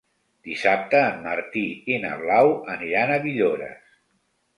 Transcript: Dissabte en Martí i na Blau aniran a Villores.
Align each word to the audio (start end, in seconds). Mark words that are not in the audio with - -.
Dissabte 0.45 1.01
en 1.09 1.19
Martí 1.25 1.63
i 1.91 1.97
na 2.05 2.13
Blau 2.21 2.49
aniran 2.77 3.13
a 3.13 3.19
Villores. 3.27 3.93